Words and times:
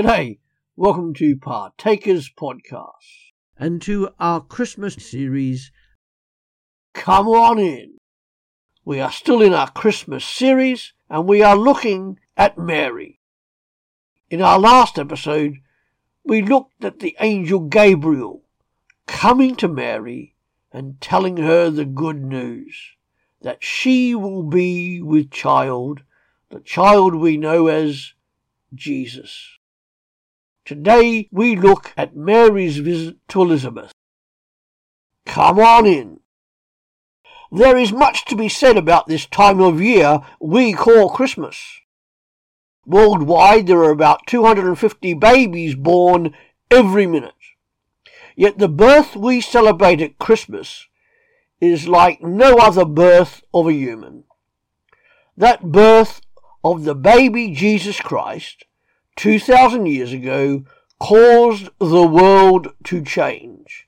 G'day, 0.00 0.38
welcome 0.76 1.12
to 1.12 1.36
Partakers 1.36 2.30
Podcast 2.30 3.32
and 3.58 3.82
to 3.82 4.08
our 4.18 4.40
Christmas 4.40 4.94
series, 4.94 5.70
Come 6.94 7.28
On 7.28 7.58
In. 7.58 7.98
We 8.82 8.98
are 8.98 9.12
still 9.12 9.42
in 9.42 9.52
our 9.52 9.70
Christmas 9.70 10.24
series 10.24 10.94
and 11.10 11.28
we 11.28 11.42
are 11.42 11.54
looking 11.54 12.18
at 12.34 12.56
Mary. 12.56 13.20
In 14.30 14.40
our 14.40 14.58
last 14.58 14.98
episode, 14.98 15.58
we 16.24 16.40
looked 16.40 16.82
at 16.82 17.00
the 17.00 17.14
angel 17.20 17.60
Gabriel 17.60 18.44
coming 19.06 19.54
to 19.56 19.68
Mary 19.68 20.34
and 20.72 20.98
telling 21.02 21.36
her 21.36 21.68
the 21.68 21.84
good 21.84 22.24
news 22.24 22.74
that 23.42 23.62
she 23.62 24.14
will 24.14 24.44
be 24.44 25.02
with 25.02 25.30
child, 25.30 26.04
the 26.48 26.60
child 26.60 27.14
we 27.14 27.36
know 27.36 27.66
as 27.66 28.14
Jesus. 28.74 29.58
Today 30.64 31.28
we 31.32 31.56
look 31.56 31.92
at 31.96 32.16
Mary's 32.16 32.78
visit 32.78 33.16
to 33.28 33.42
Elizabeth. 33.42 33.92
Come 35.26 35.58
on 35.58 35.86
in. 35.86 36.20
There 37.52 37.76
is 37.76 37.92
much 37.92 38.24
to 38.26 38.36
be 38.36 38.48
said 38.48 38.76
about 38.76 39.08
this 39.08 39.26
time 39.26 39.60
of 39.60 39.80
year 39.80 40.20
we 40.40 40.72
call 40.72 41.10
Christmas. 41.10 41.80
Worldwide, 42.86 43.66
there 43.66 43.82
are 43.82 43.90
about 43.90 44.26
250 44.26 45.14
babies 45.14 45.74
born 45.74 46.34
every 46.70 47.06
minute. 47.06 47.34
Yet 48.36 48.58
the 48.58 48.68
birth 48.68 49.16
we 49.16 49.40
celebrate 49.40 50.00
at 50.00 50.18
Christmas 50.18 50.86
is 51.60 51.88
like 51.88 52.22
no 52.22 52.56
other 52.56 52.84
birth 52.84 53.42
of 53.52 53.66
a 53.66 53.72
human. 53.72 54.24
That 55.36 55.72
birth 55.72 56.20
of 56.62 56.84
the 56.84 56.94
baby 56.94 57.50
Jesus 57.50 58.00
Christ 58.00 58.64
2,000 59.20 59.84
years 59.84 60.14
ago 60.14 60.64
caused 60.98 61.68
the 61.78 62.06
world 62.06 62.68
to 62.82 63.04
change. 63.04 63.86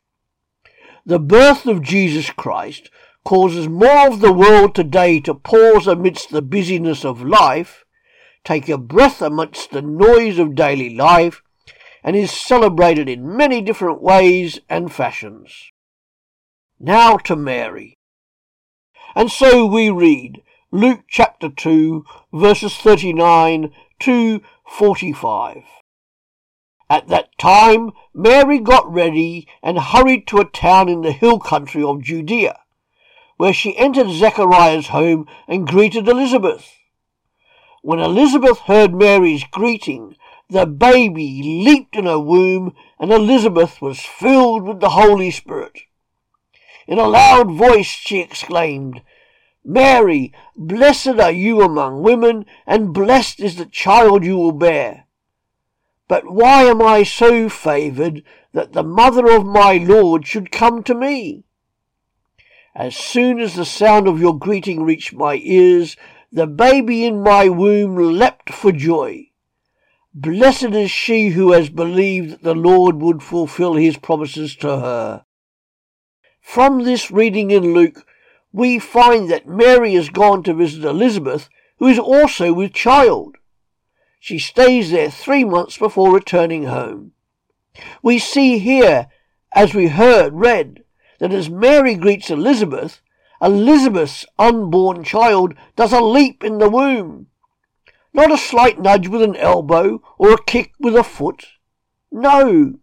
The 1.07 1.19
birth 1.19 1.65
of 1.65 1.81
Jesus 1.81 2.29
Christ 2.29 2.91
causes 3.25 3.67
more 3.67 4.09
of 4.09 4.21
the 4.21 4.31
world 4.31 4.75
today 4.75 5.21
to 5.21 5.33
pause 5.33 5.87
amidst 5.87 6.29
the 6.29 6.43
busyness 6.43 7.03
of 7.03 7.23
life, 7.23 7.87
take 8.45 8.69
a 8.69 8.77
breath 8.77 9.23
amidst 9.23 9.71
the 9.71 9.81
noise 9.81 10.39
of 10.39 10.55
daily 10.55 10.95
life, 10.95 11.41
and 12.05 12.15
is 12.15 12.31
celebrated 12.31 13.09
in 13.09 13.35
many 13.35 13.63
different 13.63 14.03
ways 14.03 14.61
and 14.69 14.93
fashions. 14.93 15.71
Now 16.79 17.17
to 17.17 17.37
Mary. 17.37 17.97
And 19.15 19.33
so 19.33 19.65
we 19.65 19.89
read 19.89 20.43
Luke 20.71 21.05
chapter 21.09 21.49
2, 21.49 22.05
verses 22.35 22.77
39 22.77 23.73
to 24.03 24.41
45. 24.69 25.65
At 26.91 27.09
that 27.09 27.37
time, 27.39 27.93
Mary 28.13 28.59
got 28.59 28.93
ready 28.93 29.49
and 29.63 29.79
hurried 29.79 30.27
to 30.27 30.39
a 30.39 30.45
town 30.45 30.89
in 30.89 31.03
the 31.03 31.13
hill 31.13 31.39
country 31.39 31.83
of 31.83 32.03
Judea, 32.03 32.59
where 33.37 33.53
she 33.53 33.77
entered 33.77 34.11
Zechariah's 34.11 34.89
home 34.89 35.27
and 35.49 35.67
greeted 35.67 36.09
Elizabeth. 36.09 36.71
When 37.83 37.99
Elizabeth 37.99 38.59
heard 38.59 38.95
Mary's 38.95 39.45
greeting, 39.45 40.17
the 40.51 40.67
baby 40.67 41.63
leaped 41.65 41.97
in 41.97 42.07
her 42.07 42.19
womb, 42.19 42.75
and 42.99 43.13
Elizabeth 43.13 43.81
was 43.81 44.01
filled 44.01 44.65
with 44.65 44.81
the 44.81 44.91
Holy 44.91 45.31
Spirit. 45.31 45.81
In 46.87 46.99
a 46.99 47.09
loud 47.09 47.51
voice 47.51 47.87
she 47.87 48.19
exclaimed, 48.19 49.01
Mary, 49.65 50.33
blessed 50.57 51.21
are 51.21 51.31
you 51.31 51.61
among 51.61 52.03
women, 52.03 52.45
and 52.67 52.93
blessed 52.93 53.41
is 53.41 53.57
the 53.57 53.67
child 53.67 54.25
you 54.25 54.37
will 54.37 54.53
bear. 54.53 55.07
But 56.09 56.31
why 56.31 56.65
am 56.65 56.83
I 56.83 57.05
so 57.05 57.49
favoured 57.49 58.25
that 58.53 58.73
the 58.73 58.83
mother 58.83 59.31
of 59.31 59.47
my 59.47 59.75
Lord 59.75 60.27
should 60.27 60.51
come 60.51 60.83
to 60.83 60.95
me? 60.95 61.45
As 62.75 62.97
soon 62.97 63.39
as 63.39 63.55
the 63.55 63.65
sound 63.65 64.09
of 64.09 64.21
your 64.21 64.39
greeting 64.39 64.83
reached 64.83 65.13
my 65.13 65.37
ears, 65.37 65.97
the 66.33 66.47
baby 66.47 67.05
in 67.05 67.23
my 67.23 67.49
womb 67.49 67.97
leapt 67.97 68.51
for 68.51 68.73
joy. 68.73 69.29
Blessed 70.15 70.75
is 70.75 70.91
she 70.91 71.29
who 71.29 71.53
has 71.53 71.71
believed 71.71 72.31
that 72.31 72.43
the 72.43 72.55
Lord 72.55 72.97
would 72.97 73.23
fulfill 73.23 73.75
his 73.75 73.97
promises 73.97 74.57
to 74.57 74.69
her. 74.69 75.25
From 76.41 76.85
this 76.85 77.11
reading 77.11 77.51
in 77.51 77.73
Luke, 77.73 78.05
we 78.53 78.79
find 78.79 79.31
that 79.31 79.47
Mary 79.47 79.95
has 79.95 80.09
gone 80.09 80.43
to 80.43 80.55
visit 80.55 80.85
Elizabeth, 80.85 81.49
who 81.79 81.89
is 81.89 81.99
also 81.99 82.53
with 82.53 82.73
child. 82.73 83.37
She 84.21 84.39
stays 84.39 84.91
there 84.91 85.11
three 85.11 85.45
months 85.45 85.79
before 85.79 86.15
returning 86.15 86.65
home. 86.65 87.13
We 88.03 88.19
see 88.19 88.59
here, 88.59 89.09
as 89.55 89.75
we 89.75 89.89
heard 89.89 90.35
read, 90.35 90.85
that 91.19 91.33
as 91.33 91.49
Mary 91.49 91.95
greets 91.95 92.31
Elizabeth, 92.31 93.01
Elizabeth's 93.41 94.25
unborn 94.39 95.03
child 95.03 95.55
does 95.75 95.93
a 95.93 96.01
leap 96.01 96.45
in 96.45 96.59
the 96.59 96.71
womb. 96.71 97.29
Not 98.13 98.31
a 98.31 98.39
slight 98.39 98.79
nudge 98.79 99.09
with 99.09 99.23
an 99.23 99.37
elbow 99.37 100.03
or 100.19 100.33
a 100.33 100.43
kick 100.43 100.73
with 100.79 100.95
a 100.95 101.03
foot. 101.03 101.47
No. 102.11 102.75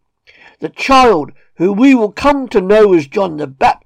The 0.60 0.70
child, 0.70 1.32
who 1.56 1.72
we 1.72 1.94
will 1.94 2.12
come 2.12 2.48
to 2.50 2.60
know 2.60 2.94
as 2.94 3.08
John 3.08 3.38
the 3.38 3.48
Baptist, 3.48 3.79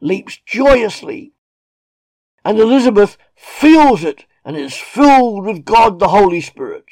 leaps 0.00 0.38
joyously. 0.44 1.32
And 2.44 2.58
Elizabeth 2.58 3.16
feels 3.34 4.04
it 4.04 4.24
and 4.44 4.56
is 4.56 4.76
filled 4.76 5.44
with 5.44 5.64
God 5.64 5.98
the 5.98 6.08
Holy 6.08 6.40
Spirit. 6.40 6.84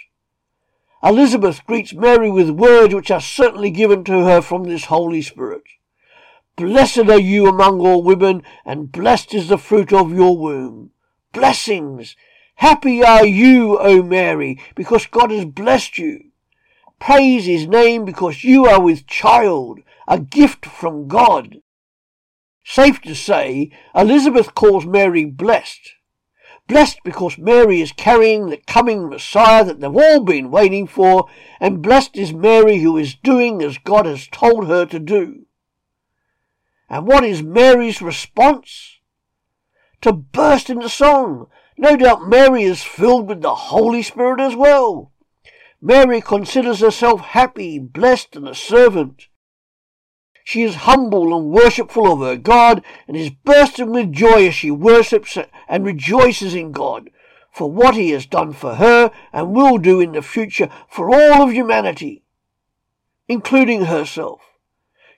Elizabeth 1.03 1.65
greets 1.66 1.93
Mary 1.93 2.31
with 2.31 2.50
words 2.50 2.95
which 2.95 3.11
are 3.11 3.21
certainly 3.21 3.71
given 3.71 4.03
to 4.05 4.25
her 4.25 4.43
from 4.43 4.65
this 4.65 4.87
Holy 4.87 5.22
Spirit. 5.22 5.62
Blessed 6.56 7.09
are 7.11 7.21
you 7.21 7.47
among 7.47 7.81
all 7.81 8.03
women, 8.03 8.43
and 8.65 8.91
blessed 8.91 9.34
is 9.34 9.49
the 9.49 9.59
fruit 9.59 9.93
of 9.93 10.12
your 10.12 10.37
womb. 10.37 10.91
Blessings! 11.33 12.16
Happy 12.56 13.05
are 13.05 13.27
you, 13.27 13.78
O 13.78 14.03
Mary, 14.03 14.59
because 14.75 15.06
God 15.06 15.31
has 15.31 15.45
blessed 15.45 15.99
you. 15.99 16.31
Praise 16.99 17.45
his 17.45 17.66
name 17.66 18.06
because 18.06 18.43
you 18.43 18.65
are 18.65 18.81
with 18.81 19.06
child, 19.06 19.81
a 20.09 20.19
gift 20.19 20.65
from 20.65 21.09
God. 21.09 21.61
Safe 22.69 23.00
to 23.03 23.15
say, 23.15 23.71
Elizabeth 23.94 24.56
calls 24.56 24.84
Mary 24.84 25.25
blessed. 25.25 25.94
Blessed 26.66 26.99
because 27.04 27.38
Mary 27.38 27.81
is 27.81 27.93
carrying 27.93 28.49
the 28.50 28.56
coming 28.56 29.09
Messiah 29.09 29.65
that 29.65 29.78
they've 29.78 29.97
all 29.97 30.25
been 30.25 30.50
waiting 30.50 30.88
for, 30.88 31.28
and 31.60 31.81
blessed 31.81 32.16
is 32.16 32.32
Mary 32.32 32.78
who 32.78 32.97
is 32.97 33.15
doing 33.15 33.62
as 33.62 33.78
God 33.78 34.04
has 34.04 34.27
told 34.27 34.66
her 34.66 34.84
to 34.84 34.99
do. 34.99 35.47
And 36.91 37.06
what 37.06 37.22
is 37.22 37.41
Mary's 37.41 38.03
response? 38.03 38.98
To 40.00 40.12
burst 40.12 40.69
into 40.69 40.88
song. 40.88 41.47
No 41.78 41.97
doubt 41.97 42.28
Mary 42.28 42.65
is 42.65 42.83
filled 42.83 43.28
with 43.28 43.43
the 43.43 43.54
Holy 43.54 44.03
Spirit 44.03 44.41
as 44.41 44.56
well. 44.56 45.12
Mary 45.81 46.21
considers 46.21 46.81
herself 46.81 47.21
happy, 47.21 47.78
blessed, 47.78 48.34
and 48.34 48.48
a 48.48 48.56
servant. 48.56 49.28
She 50.49 50.62
is 50.62 50.87
humble 50.87 51.37
and 51.37 51.51
worshipful 51.51 52.07
of 52.07 52.21
her 52.21 52.37
God 52.37 52.84
and 53.09 53.17
is 53.17 53.31
bursting 53.31 53.91
with 53.91 54.12
joy 54.12 54.47
as 54.47 54.55
she 54.55 54.71
worships 54.71 55.37
and 55.67 55.84
rejoices 55.84 56.55
in 56.55 56.71
God 56.71 57.11
for 57.51 57.69
what 57.69 57.97
he 57.97 58.11
has 58.11 58.27
done 58.27 58.53
for 58.53 58.77
her 58.77 59.11
and 59.33 59.53
will 59.53 59.77
do 59.77 59.99
in 59.99 60.12
the 60.12 60.23
future 60.23 60.71
for 60.89 61.12
all 61.12 61.43
of 61.43 61.53
humanity, 61.53 62.23
including 63.27 63.87
herself. 63.87 64.41